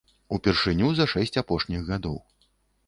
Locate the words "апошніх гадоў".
1.43-2.17